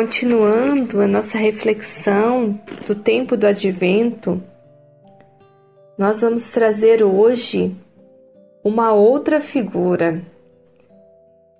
[0.00, 4.42] continuando a nossa reflexão do tempo do advento,
[5.98, 7.76] nós vamos trazer hoje
[8.64, 10.24] uma outra figura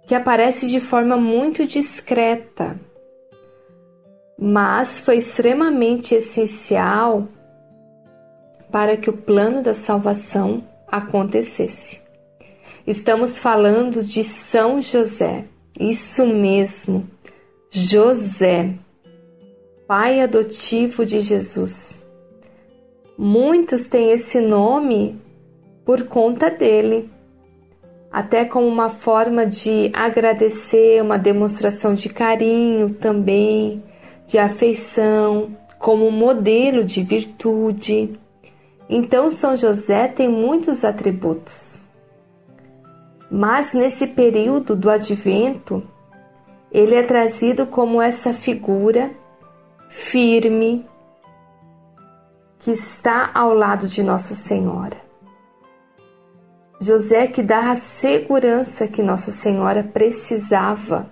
[0.07, 2.81] que aparece de forma muito discreta,
[4.39, 7.29] mas foi extremamente essencial
[8.73, 12.01] para que o plano da salvação acontecesse.
[12.87, 15.45] Estamos falando de São José,
[15.79, 17.07] isso mesmo,
[17.73, 18.75] José,
[19.87, 22.03] pai adotivo de Jesus.
[23.17, 25.23] Muitos têm esse nome
[25.85, 27.09] por conta dele,
[28.11, 33.81] até como uma forma de agradecer, uma demonstração de carinho também,
[34.27, 38.19] de afeição, como modelo de virtude.
[38.89, 41.81] Então, São José tem muitos atributos.
[43.31, 45.85] Mas nesse período do advento,
[46.73, 49.11] ele é trazido como essa figura
[49.89, 50.87] firme
[52.59, 54.97] que está ao lado de Nossa Senhora.
[56.81, 61.11] José que dá a segurança que Nossa Senhora precisava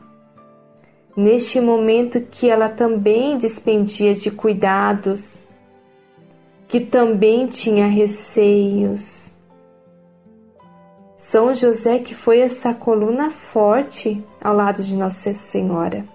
[1.16, 5.42] neste momento que ela também despendia de cuidados,
[6.68, 9.30] que também tinha receios.
[11.30, 16.06] São José que foi essa coluna forte ao lado de Nossa Senhora.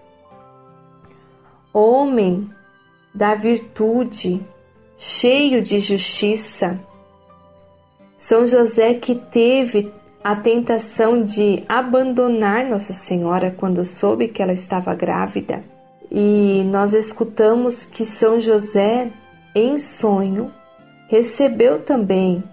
[1.72, 2.50] Homem
[3.14, 4.44] da virtude,
[4.97, 6.80] cheio de justiça.
[8.17, 14.95] São José que teve a tentação de abandonar Nossa Senhora quando soube que ela estava
[14.95, 15.64] grávida.
[16.09, 19.11] E nós escutamos que São José
[19.53, 20.52] em sonho,
[21.08, 22.44] recebeu também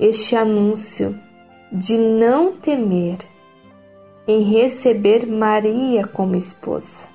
[0.00, 1.25] este anúncio
[1.70, 3.18] de não temer
[4.26, 7.08] em receber Maria como esposa,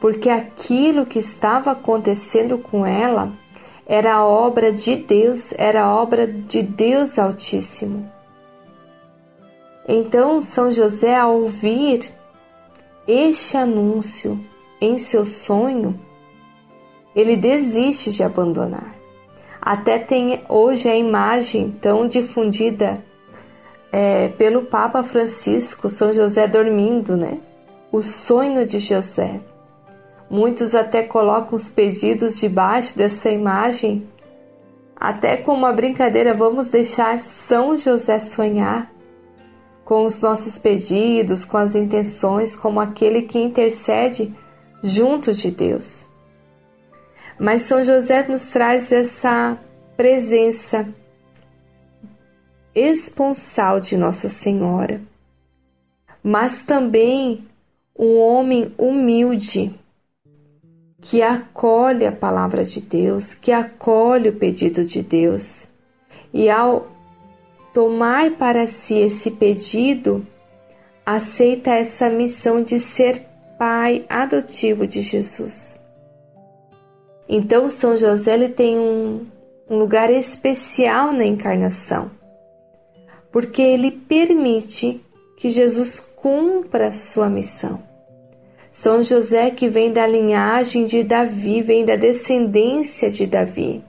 [0.00, 3.32] porque aquilo que estava acontecendo com ela
[3.86, 8.10] era obra de Deus, era obra de Deus Altíssimo.
[9.88, 12.12] Então, São José, ao ouvir
[13.06, 14.38] este anúncio
[14.80, 15.98] em seu sonho,
[17.14, 18.94] ele desiste de abandonar.
[19.60, 23.02] Até tem hoje a imagem tão difundida
[23.92, 27.38] é, pelo Papa Francisco, São José dormindo, né?
[27.90, 29.40] O sonho de José.
[30.28, 34.08] Muitos até colocam os pedidos debaixo dessa imagem,
[34.96, 38.90] até com uma brincadeira, vamos deixar São José sonhar
[39.84, 44.34] com os nossos pedidos, com as intenções, como aquele que intercede
[44.82, 46.06] junto de Deus.
[47.38, 49.58] Mas São José nos traz essa
[49.96, 50.88] presença
[52.76, 55.00] esponsal de Nossa Senhora,
[56.22, 57.48] mas também
[57.98, 59.74] um homem humilde
[61.00, 65.68] que acolhe a palavra de Deus, que acolhe o pedido de Deus.
[66.34, 66.86] E ao
[67.72, 70.26] tomar para si esse pedido,
[71.04, 73.24] aceita essa missão de ser
[73.58, 75.78] pai adotivo de Jesus.
[77.28, 79.26] Então, São José ele tem um,
[79.68, 82.10] um lugar especial na encarnação,
[83.36, 84.98] porque ele permite
[85.36, 87.82] que Jesus cumpra a sua missão.
[88.72, 93.84] São José, que vem da linhagem de Davi, vem da descendência de Davi.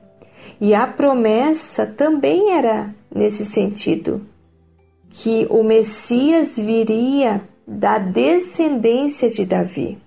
[0.60, 4.28] E a promessa também era nesse sentido,
[5.12, 9.98] que o Messias viria da descendência de Davi.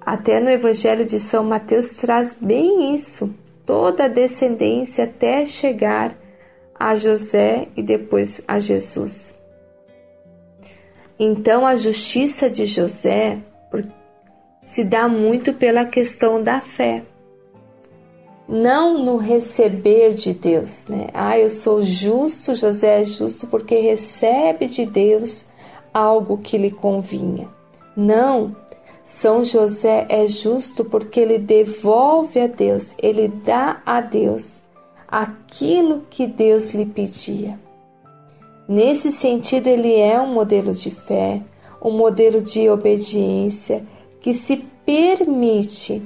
[0.00, 3.28] Até no Evangelho de São Mateus traz bem isso,
[3.66, 6.16] toda a descendência até chegar
[6.78, 9.34] a José e depois a Jesus.
[11.18, 13.38] Então a justiça de José
[14.64, 17.04] se dá muito pela questão da fé.
[18.48, 21.08] Não no receber de Deus, né?
[21.14, 25.46] Ah, eu sou justo, José é justo porque recebe de Deus
[25.92, 27.48] algo que lhe convinha.
[27.96, 28.54] Não,
[29.04, 34.60] são José é justo porque ele devolve a Deus, ele dá a Deus
[35.08, 37.58] aquilo que Deus lhe pedia.
[38.68, 41.42] Nesse sentido, ele é um modelo de fé,
[41.82, 43.84] um modelo de obediência
[44.20, 46.02] que se permite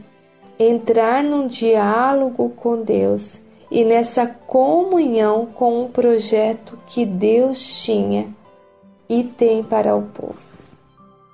[0.58, 8.28] entrar num diálogo com Deus e nessa comunhão com o projeto que Deus tinha
[9.08, 10.50] e tem para o povo.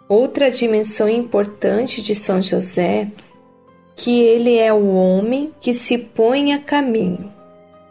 [0.09, 3.11] Outra dimensão importante de São José,
[3.97, 7.36] que ele é o homem que se põe a caminho.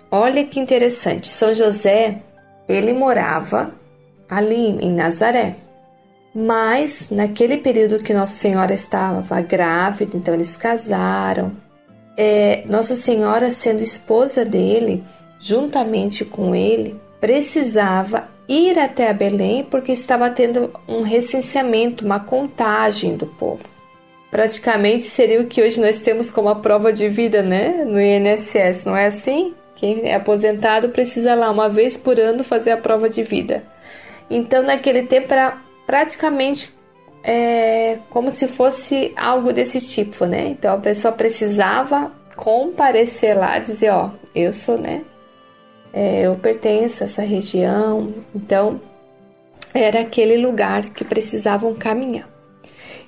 [0.10, 2.22] Olha que interessante, São José,
[2.68, 3.74] ele morava
[4.30, 5.56] ali em Nazaré.
[6.34, 11.54] Mas naquele período que Nossa Senhora estava grávida, então eles casaram.
[12.18, 15.04] É, Nossa Senhora, sendo esposa dele,
[15.40, 23.16] juntamente com ele, precisava ir até a Belém porque estava tendo um recenseamento, uma contagem
[23.16, 23.64] do povo.
[24.30, 27.86] Praticamente seria o que hoje nós temos como a prova de vida, né?
[27.86, 29.54] No INSS, não é assim?
[29.76, 33.64] Quem é aposentado precisa lá uma vez por ano fazer a prova de vida.
[34.30, 36.74] Então, naquele tempo era praticamente
[37.28, 40.50] é, como se fosse algo desse tipo, né?
[40.50, 45.04] Então a pessoa precisava comparecer lá, dizer, ó, eu sou, né?
[45.92, 48.14] É, eu pertenço a essa região.
[48.34, 48.80] Então
[49.74, 52.30] era aquele lugar que precisavam caminhar.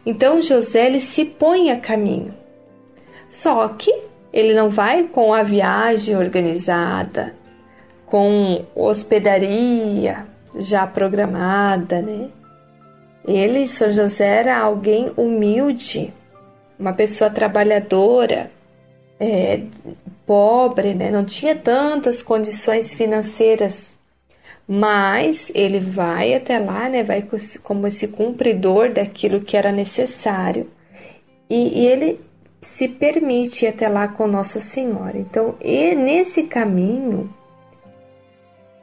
[0.03, 2.33] Então José ele se põe a caminho.
[3.29, 3.93] Só que
[4.37, 7.33] ele não vai com a viagem organizada,
[8.05, 10.27] com hospedaria
[10.59, 12.29] já programada, né?
[13.25, 16.13] Ele, São José, era alguém humilde,
[16.77, 18.51] uma pessoa trabalhadora,
[19.19, 19.61] é,
[20.23, 21.09] pobre, né?
[21.09, 23.95] não tinha tantas condições financeiras,
[24.67, 27.03] mas ele vai até lá, né?
[27.03, 27.27] vai
[27.63, 30.69] como esse cumpridor daquilo que era necessário
[31.49, 32.21] e, e ele
[32.61, 35.17] se permite ir até lá com Nossa Senhora.
[35.17, 37.33] Então, e nesse caminho,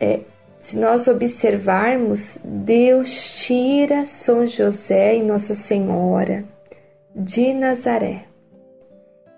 [0.00, 0.20] é,
[0.60, 6.44] se nós observarmos, Deus tira São José e Nossa Senhora
[7.14, 8.24] de Nazaré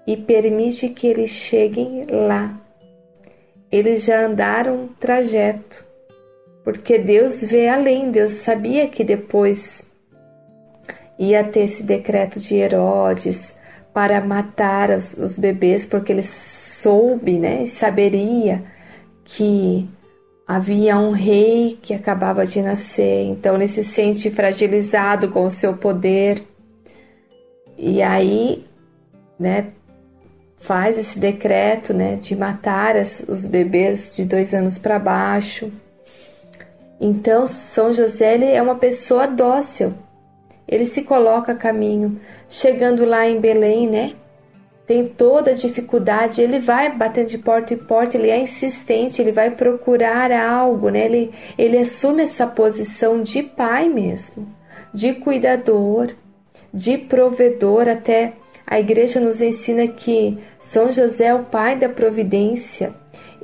[0.06, 2.60] e permite que eles cheguem lá.
[3.72, 5.84] Eles já andaram um trajeto,
[6.62, 9.84] porque Deus vê além, Deus sabia que depois
[11.18, 13.54] ia ter esse decreto de Herodes
[13.96, 18.62] para matar os, os bebês, porque ele soube, né, saberia
[19.24, 19.88] que
[20.48, 25.76] Havia um rei que acabava de nascer, então ele se sente fragilizado com o seu
[25.76, 26.40] poder.
[27.76, 28.64] E aí,
[29.36, 29.72] né,
[30.60, 35.72] faz esse decreto, né, de matar as, os bebês de dois anos para baixo.
[37.00, 39.94] Então, São José ele é uma pessoa dócil.
[40.68, 44.14] Ele se coloca a caminho, chegando lá em Belém, né?
[44.86, 49.32] tem toda a dificuldade, ele vai batendo de porta em porta, ele é insistente, ele
[49.32, 51.04] vai procurar algo, né?
[51.04, 54.46] Ele, ele assume essa posição de pai mesmo,
[54.94, 56.14] de cuidador,
[56.72, 57.88] de provedor.
[57.88, 58.34] Até
[58.64, 62.94] a igreja nos ensina que São José é o pai da providência,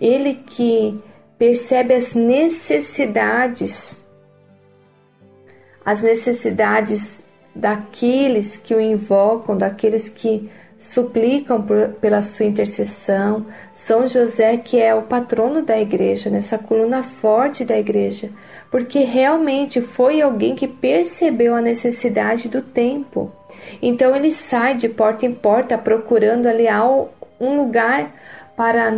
[0.00, 0.96] ele que
[1.36, 4.00] percebe as necessidades,
[5.84, 7.24] as necessidades
[7.54, 13.46] daqueles que o invocam, daqueles que suplicam por, pela sua intercessão.
[13.72, 18.30] São José, que é o patrono da igreja, nessa coluna forte da igreja,
[18.70, 23.30] porque realmente foi alguém que percebeu a necessidade do tempo.
[23.80, 26.66] Então ele sai de porta em porta procurando ali
[27.38, 28.12] um lugar
[28.56, 28.92] para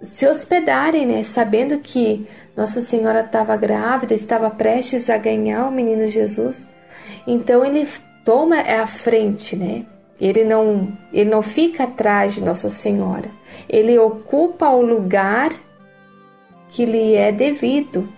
[0.00, 1.22] se hospedarem, né?
[1.22, 2.26] Sabendo que
[2.56, 6.68] Nossa Senhora estava grávida, estava prestes a ganhar o menino Jesus.
[7.26, 7.88] Então ele
[8.24, 9.86] toma a frente, né?
[10.20, 13.30] Ele não, ele não fica atrás de Nossa Senhora.
[13.68, 15.50] Ele ocupa o lugar
[16.68, 18.08] que lhe é devido.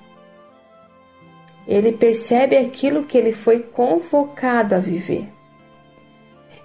[1.66, 5.28] Ele percebe aquilo que ele foi convocado a viver.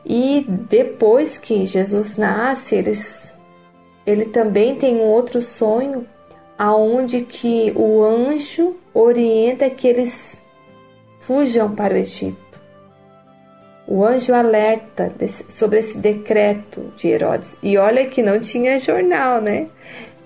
[0.06, 3.38] E depois que Jesus nasce, eles,
[4.06, 6.06] ele também tem um outro sonho
[6.60, 10.44] aonde que o anjo orienta que eles
[11.22, 12.60] fujam para o Egito.
[13.88, 17.58] O anjo alerta desse, sobre esse decreto de Herodes.
[17.64, 19.68] E olha que não tinha jornal, né?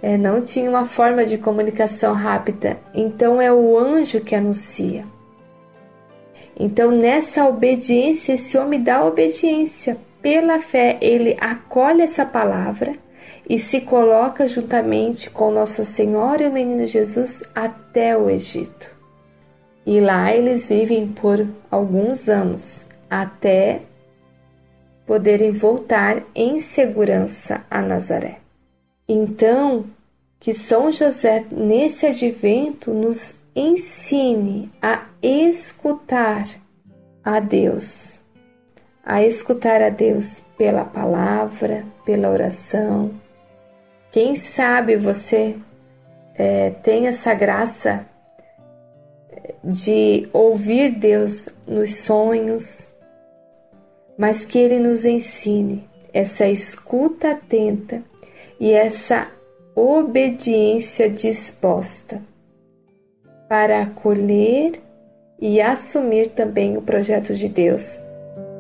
[0.02, 2.80] É, não tinha uma forma de comunicação rápida.
[2.96, 5.06] Então é o anjo que anuncia.
[6.60, 9.98] Então, nessa obediência, esse homem dá obediência.
[10.22, 12.96] Pela fé, ele acolhe essa palavra
[13.50, 18.92] e se coloca juntamente com Nossa Senhora e o menino Jesus até o Egito.
[19.86, 23.82] E lá eles vivem por alguns anos, até
[25.06, 28.40] poderem voltar em segurança a Nazaré.
[29.08, 29.86] Então,
[30.40, 36.44] que São José, nesse advento, nos ensine a escutar
[37.24, 38.20] a Deus,
[39.04, 43.12] a escutar a Deus pela palavra, pela oração.
[44.12, 45.58] Quem sabe você
[46.36, 48.06] é, tem essa graça
[49.64, 52.88] de ouvir Deus nos sonhos,
[54.18, 58.04] mas que Ele nos ensine essa escuta atenta
[58.60, 59.28] e essa
[59.76, 62.22] obediência disposta
[63.50, 64.80] para acolher
[65.40, 68.00] e assumir também o projeto de Deus